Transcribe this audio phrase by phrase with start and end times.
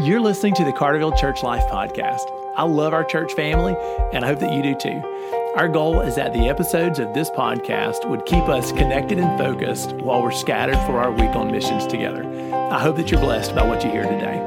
[0.00, 2.30] You're listening to the Carterville Church Life Podcast.
[2.54, 3.74] I love our church family,
[4.12, 5.02] and I hope that you do too.
[5.56, 9.94] Our goal is that the episodes of this podcast would keep us connected and focused
[9.94, 12.22] while we're scattered for our week on missions together.
[12.70, 14.38] I hope that you're blessed by what you hear today.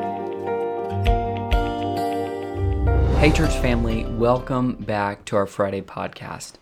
[3.20, 6.54] Hey, church family, welcome back to our Friday podcast.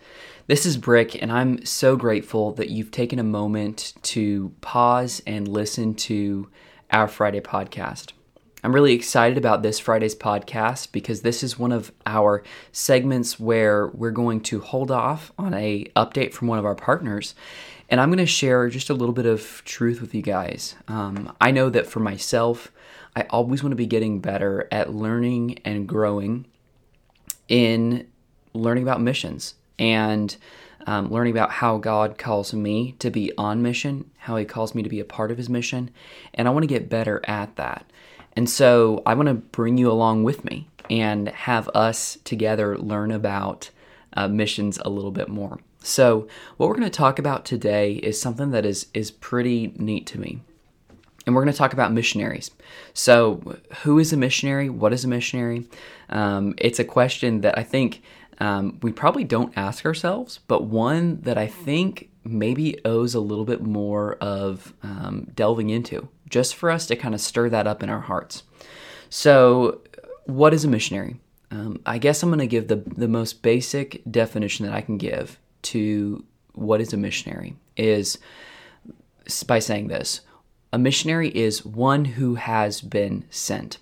[0.48, 5.48] This is Brick, and I'm so grateful that you've taken a moment to pause and
[5.48, 6.50] listen to
[6.92, 8.14] our Friday podcast.
[8.62, 13.88] I'm really excited about this Friday's podcast because this is one of our segments where
[13.88, 17.36] we're going to hold off on a update from one of our partners
[17.90, 20.76] and I'm going to share just a little bit of truth with you guys.
[20.88, 22.72] Um, I know that for myself,
[23.16, 26.46] I always want to be getting better at learning and growing
[27.48, 28.08] in
[28.54, 30.36] learning about missions and
[30.86, 34.84] um, learning about how God calls me to be on mission, how He calls me
[34.84, 35.90] to be a part of His mission,
[36.34, 37.86] and I want to get better at that.
[38.36, 43.12] And so I want to bring you along with me and have us together learn
[43.12, 43.70] about
[44.14, 45.60] uh, missions a little bit more.
[45.82, 50.06] So, what we're going to talk about today is something that is is pretty neat
[50.08, 50.42] to me.
[51.26, 52.52] And we're going to talk about missionaries.
[52.94, 54.70] So, who is a missionary?
[54.70, 55.68] What is a missionary?
[56.10, 58.02] Um, it's a question that I think
[58.40, 63.46] um, we probably don't ask ourselves, but one that I think maybe owes a little
[63.46, 67.82] bit more of um, delving into, just for us to kind of stir that up
[67.84, 68.44] in our hearts.
[69.10, 69.82] So,
[70.26, 71.20] what is a missionary?
[71.52, 74.98] Um, I guess I'm going to give the, the most basic definition that I can
[74.98, 78.20] give to what is a missionary is
[79.48, 80.22] by saying this
[80.72, 83.80] a missionary is one who has been sent.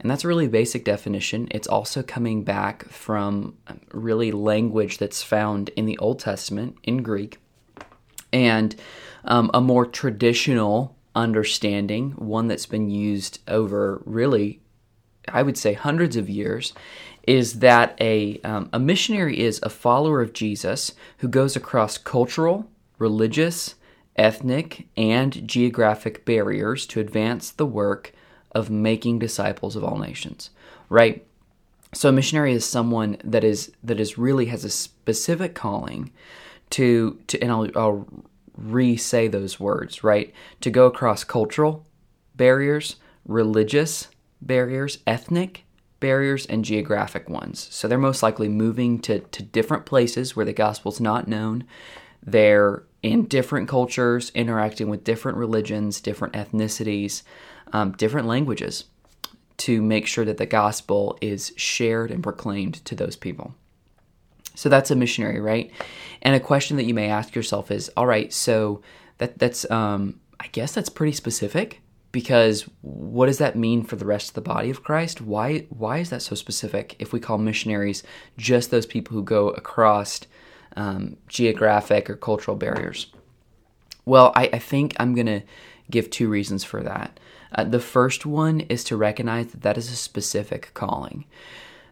[0.00, 1.48] And that's a really basic definition.
[1.50, 3.56] It's also coming back from
[3.92, 7.38] really language that's found in the Old Testament in Greek
[8.34, 8.74] and
[9.24, 14.60] um, a more traditional understanding, one that's been used over really,
[15.28, 16.74] I would say, hundreds of years,
[17.26, 22.68] is that a, um, a missionary is a follower of Jesus who goes across cultural,
[22.98, 23.76] religious,
[24.16, 28.12] ethnic, and geographic barriers to advance the work
[28.52, 30.50] of making disciples of all nations,
[30.88, 31.24] right?
[31.92, 36.10] So a missionary is someone that is that is really has a specific calling
[36.74, 38.08] to to and I'll, I'll
[38.56, 40.32] re-say those words, right?
[40.60, 41.86] To go across cultural
[42.34, 44.08] barriers, religious
[44.40, 45.64] barriers, ethnic
[46.00, 47.68] barriers, and geographic ones.
[47.70, 51.64] So they're most likely moving to, to different places where the gospel's not known.
[52.22, 57.22] They're in different cultures, interacting with different religions, different ethnicities,
[57.72, 58.84] um, different languages
[59.58, 63.54] to make sure that the gospel is shared and proclaimed to those people.
[64.54, 65.70] So that's a missionary, right?
[66.22, 68.82] And a question that you may ask yourself is, all right, so
[69.18, 71.80] that that's um, I guess that's pretty specific
[72.12, 75.20] because what does that mean for the rest of the body of Christ?
[75.20, 76.96] Why why is that so specific?
[76.98, 78.02] If we call missionaries
[78.36, 80.20] just those people who go across
[80.76, 83.12] um, geographic or cultural barriers,
[84.04, 85.42] well, I, I think I'm gonna
[85.90, 87.18] give two reasons for that.
[87.52, 91.24] Uh, the first one is to recognize that that is a specific calling.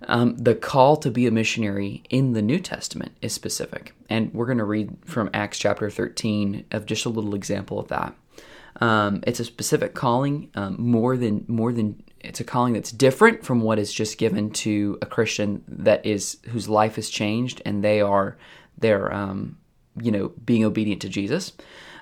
[0.09, 3.95] Um, the call to be a missionary in the New Testament is specific.
[4.09, 7.89] And we're going to read from Acts chapter 13 of just a little example of
[7.89, 8.15] that.
[8.81, 13.45] Um, it's a specific calling, um, more than more than it's a calling that's different
[13.45, 17.85] from what is just given to a Christian that is whose life has changed and
[17.85, 18.37] they are
[18.79, 19.59] they're um,
[20.01, 21.53] you know being obedient to Jesus.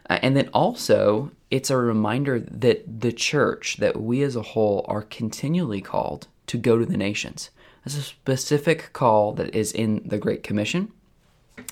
[0.08, 4.84] Uh, and then also, it's a reminder that the church, that we as a whole,
[4.88, 7.50] are continually called to go to the nations.
[7.84, 10.92] There's a specific call that is in the Great Commission,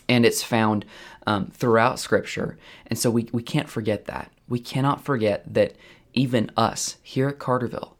[0.09, 0.85] and it's found
[1.27, 2.57] um, throughout Scripture.
[2.87, 4.31] And so we, we can't forget that.
[4.49, 5.77] We cannot forget that
[6.15, 7.97] even us here at Carterville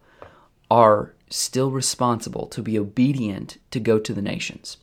[0.71, 4.79] are still responsible to be obedient to go to the nations.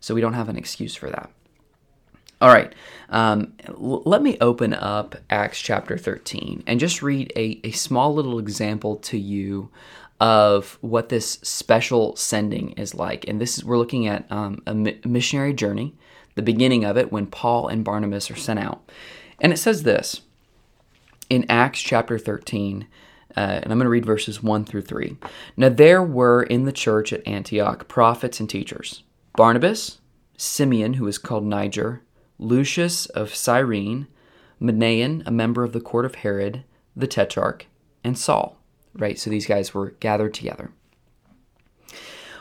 [0.00, 1.30] So we don't have an excuse for that.
[2.38, 2.74] All right,
[3.08, 8.14] um, l- let me open up Acts chapter 13 and just read a, a small
[8.14, 9.70] little example to you
[10.20, 13.26] of what this special sending is like.
[13.28, 15.94] And this is, we're looking at um, a mi- missionary journey,
[16.34, 18.90] the beginning of it when Paul and Barnabas are sent out.
[19.40, 20.22] And it says this
[21.28, 22.86] in Acts chapter 13.
[23.36, 25.18] Uh, and I'm going to read verses 1 through 3.
[25.58, 29.02] Now, there were in the church at Antioch prophets and teachers
[29.34, 29.98] Barnabas,
[30.38, 32.02] Simeon, who is called Niger,
[32.38, 34.06] Lucius of Cyrene,
[34.60, 36.64] Manaen, a member of the court of Herod,
[36.94, 37.66] the Tetrarch,
[38.02, 38.58] and Saul.
[38.98, 39.18] Right?
[39.18, 40.70] So these guys were gathered together.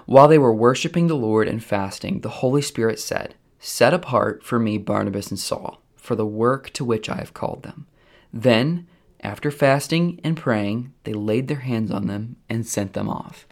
[0.06, 4.60] While they were worshiping the Lord and fasting, the Holy Spirit said, Set apart for
[4.60, 7.88] me Barnabas and Saul for the work to which I have called them.
[8.31, 8.88] Then,
[9.22, 13.48] after fasting and praying, they laid their hands on them and sent them off.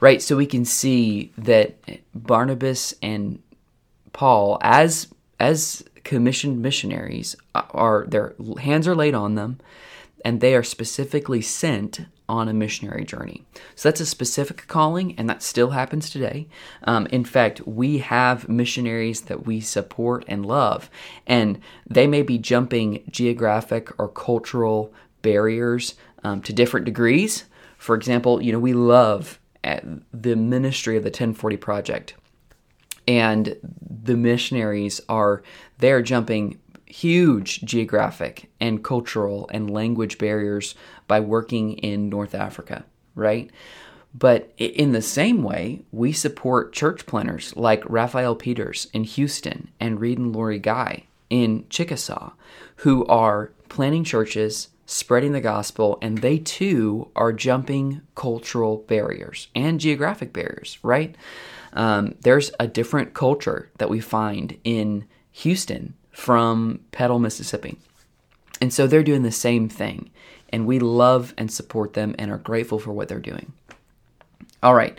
[0.00, 0.20] Right?
[0.20, 1.76] So we can see that
[2.14, 3.40] Barnabas and
[4.12, 5.08] Paul, as
[5.38, 9.60] as commissioned missionaries, are their hands are laid on them,
[10.24, 13.44] and they are specifically sent on a missionary journey.
[13.74, 16.48] So that's a specific calling, and that still happens today.
[16.84, 20.90] Um, in fact, we have missionaries that we support and love,
[21.26, 24.92] and they may be jumping geographic or cultural
[25.22, 27.44] barriers um, to different degrees.
[27.76, 29.80] For example, you know, we love uh,
[30.12, 32.14] the ministry of the 1040 Project.
[33.06, 35.42] And the missionaries are
[35.78, 40.74] they're jumping huge geographic and cultural and language barriers
[41.06, 42.84] by working in North Africa,
[43.14, 43.50] right?
[44.16, 50.00] But in the same way, we support church planners like Raphael Peters in Houston and
[50.00, 52.32] Reed and Lori Guy in Chickasaw,
[52.76, 59.80] who are planning churches, spreading the gospel, and they too are jumping cultural barriers and
[59.80, 61.16] geographic barriers, right?
[61.72, 67.78] Um, there's a different culture that we find in Houston from Petal, Mississippi.
[68.64, 70.10] And so they're doing the same thing.
[70.48, 73.52] And we love and support them and are grateful for what they're doing.
[74.62, 74.98] All right.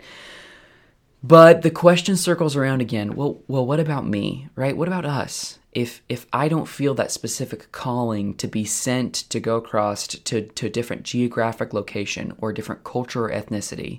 [1.20, 3.16] But the question circles around again.
[3.16, 4.76] Well, well, what about me, right?
[4.76, 5.58] What about us?
[5.72, 10.42] If if I don't feel that specific calling to be sent to go across to,
[10.42, 13.98] to a different geographic location or different culture or ethnicity,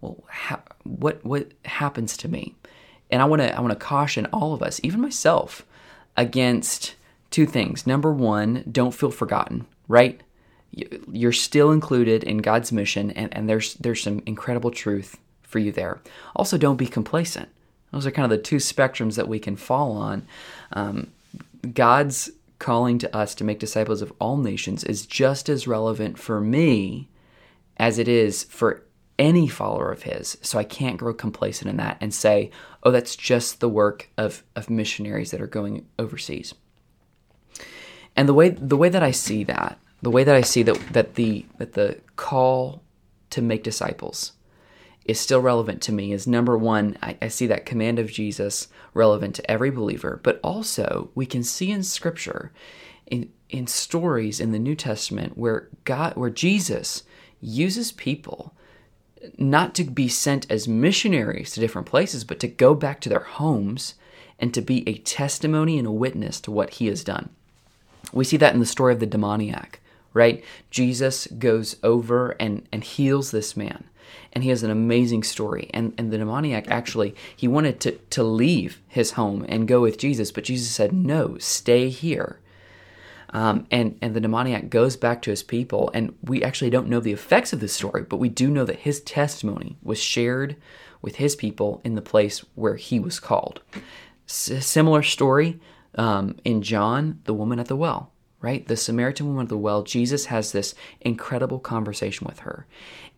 [0.00, 2.54] well, ha- what what happens to me?
[3.10, 5.66] And I want to I want to caution all of us, even myself,
[6.16, 6.94] against
[7.34, 7.84] two things.
[7.84, 10.20] Number one, don't feel forgotten, right?
[10.70, 15.72] You're still included in God's mission, and, and there's there's some incredible truth for you
[15.72, 16.00] there.
[16.36, 17.48] Also, don't be complacent.
[17.90, 20.28] Those are kind of the two spectrums that we can fall on.
[20.72, 21.12] Um,
[21.72, 26.40] God's calling to us to make disciples of all nations is just as relevant for
[26.40, 27.08] me
[27.78, 28.84] as it is for
[29.18, 30.38] any follower of his.
[30.40, 32.50] So I can't grow complacent in that and say,
[32.84, 36.54] oh, that's just the work of, of missionaries that are going overseas.
[38.16, 40.78] And the way the way that I see that, the way that I see that
[40.92, 42.82] that the that the call
[43.30, 44.32] to make disciples
[45.04, 48.68] is still relevant to me is number one, I, I see that command of Jesus
[48.94, 52.52] relevant to every believer, but also we can see in scripture
[53.06, 57.02] in in stories in the New Testament where God where Jesus
[57.40, 58.54] uses people
[59.38, 63.20] not to be sent as missionaries to different places, but to go back to their
[63.20, 63.94] homes
[64.38, 67.30] and to be a testimony and a witness to what he has done.
[68.12, 69.80] We see that in the story of the demoniac,
[70.12, 70.44] right?
[70.70, 73.84] Jesus goes over and, and heals this man.
[74.32, 75.70] And he has an amazing story.
[75.72, 79.98] And, and the demoniac actually, he wanted to, to leave his home and go with
[79.98, 82.40] Jesus, but Jesus said, No, stay here.
[83.30, 85.90] Um, and, and the demoniac goes back to his people.
[85.92, 88.80] And we actually don't know the effects of this story, but we do know that
[88.80, 90.56] his testimony was shared
[91.02, 93.60] with his people in the place where he was called.
[94.28, 95.60] S- similar story
[95.96, 98.66] um, in John, the woman at the well, right?
[98.66, 102.66] The Samaritan woman at the well, Jesus has this incredible conversation with her.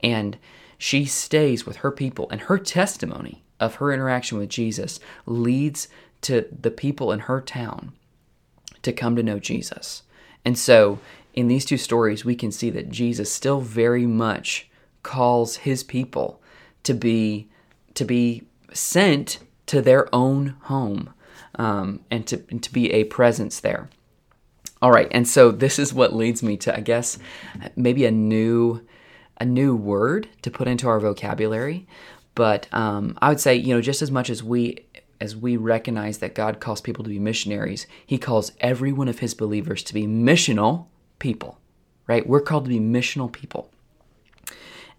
[0.03, 0.39] And
[0.79, 5.89] she stays with her people, and her testimony of her interaction with Jesus leads
[6.23, 7.93] to the people in her town
[8.83, 10.03] to come to know Jesus.
[10.45, 10.99] And so,
[11.35, 14.69] in these two stories, we can see that Jesus still very much
[15.03, 16.41] calls his people
[16.83, 17.49] to be
[17.95, 21.13] to be sent to their own home
[21.57, 23.89] um, and to and to be a presence there.
[24.83, 27.19] All right, and so this is what leads me to, I guess,
[27.77, 28.83] maybe a new
[29.39, 31.87] a new word to put into our vocabulary.
[32.35, 34.87] But um, I would say, you know, just as much as we
[35.21, 39.21] as we recognize that God calls people to be missionaries, He calls every one of
[39.21, 40.87] His believers to be missional
[41.19, 41.59] people,
[42.07, 42.27] right?
[42.27, 43.71] We're called to be missional people.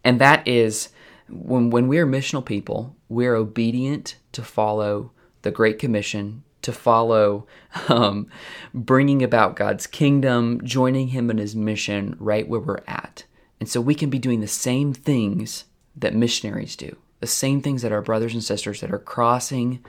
[0.04, 0.90] And that is
[1.30, 7.48] when, when we are missional people, we're obedient to follow the Great Commission, to follow
[7.88, 8.28] um,
[8.74, 13.26] bringing about God's kingdom, joining Him in His mission right where we're at.
[13.60, 15.66] And so we can be doing the same things
[15.96, 19.84] that missionaries do the same things that our brothers and sisters that are crossing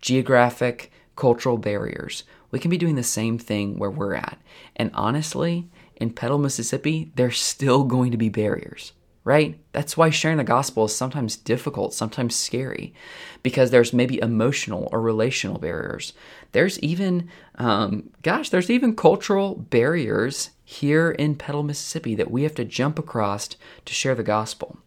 [0.00, 2.24] geographic, cultural barriers.
[2.50, 4.38] We can be doing the same thing where we're at.
[4.76, 8.92] And honestly, in Petal, Mississippi, there's still going to be barriers,
[9.24, 9.58] right?
[9.72, 12.94] That's why sharing the gospel is sometimes difficult, sometimes scary,
[13.42, 16.12] because there's maybe emotional or relational barriers.
[16.52, 22.54] There's even, um, gosh, there's even cultural barriers here in Petal, Mississippi that we have
[22.56, 23.48] to jump across
[23.84, 24.78] to share the gospel.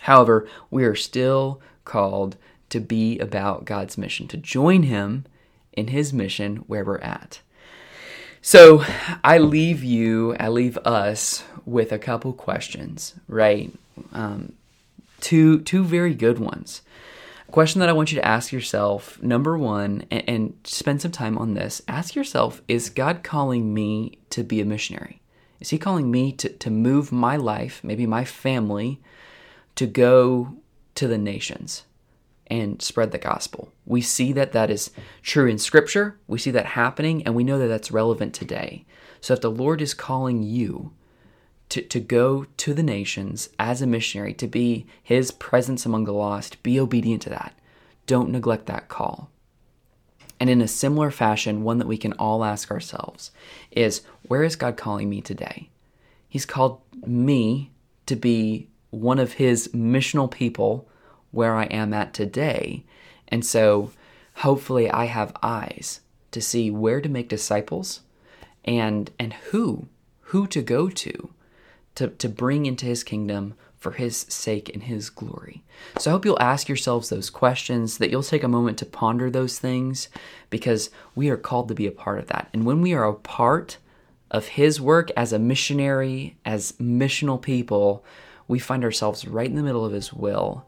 [0.00, 2.36] However, we are still called
[2.70, 5.26] to be about God's mission, to join Him
[5.72, 7.40] in His mission where we're at.
[8.42, 8.84] So
[9.22, 13.72] I leave you, I leave us with a couple questions, right?
[14.12, 14.54] Um,
[15.20, 16.80] two two very good ones.
[17.48, 21.10] A question that I want you to ask yourself, number one, and, and spend some
[21.10, 21.82] time on this.
[21.86, 25.20] Ask yourself: Is God calling me to be a missionary?
[25.60, 29.00] Is He calling me to to move my life, maybe my family,
[29.74, 30.56] to go
[30.94, 31.84] to the nations?
[32.50, 33.72] And spread the gospel.
[33.86, 34.90] We see that that is
[35.22, 36.18] true in Scripture.
[36.26, 38.84] We see that happening, and we know that that's relevant today.
[39.20, 40.92] So if the Lord is calling you
[41.70, 46.12] to, to go to the nations as a missionary, to be His presence among the
[46.12, 47.54] lost, be obedient to that.
[48.06, 49.30] Don't neglect that call.
[50.40, 53.30] And in a similar fashion, one that we can all ask ourselves
[53.70, 55.68] is where is God calling me today?
[56.28, 57.70] He's called me
[58.06, 60.88] to be one of His missional people
[61.30, 62.84] where I am at today.
[63.28, 63.92] And so
[64.36, 68.00] hopefully I have eyes to see where to make disciples
[68.64, 69.88] and and who
[70.20, 71.30] who to go to
[71.96, 75.62] to, to bring into his kingdom for his sake and his glory.
[75.98, 79.30] So I hope you'll ask yourselves those questions, that you'll take a moment to ponder
[79.30, 80.08] those things,
[80.50, 82.48] because we are called to be a part of that.
[82.52, 83.78] And when we are a part
[84.30, 88.04] of his work as a missionary, as missional people,
[88.46, 90.66] we find ourselves right in the middle of his will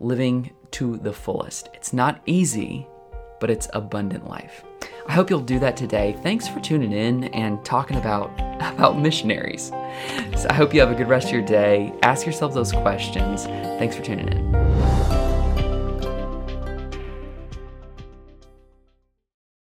[0.00, 1.68] living to the fullest.
[1.74, 2.86] It's not easy,
[3.38, 4.64] but it's abundant life.
[5.06, 6.16] I hope you'll do that today.
[6.22, 8.30] Thanks for tuning in and talking about
[8.60, 9.72] about missionaries.
[10.36, 11.92] So I hope you have a good rest of your day.
[12.02, 13.44] Ask yourself those questions.
[13.44, 14.59] Thanks for tuning in.